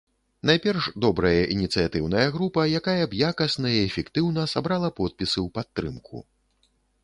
Найперш, 0.49 0.85
добрая 1.03 1.43
ініцыятыўная 1.55 2.23
група, 2.37 2.61
якая 2.81 3.03
б 3.13 3.21
якасна 3.29 3.67
і 3.77 3.79
эфектыўна 3.89 4.49
сабрала 4.57 4.89
подпісы 5.01 5.37
ў 5.45 5.47
падтрымку. 5.59 6.17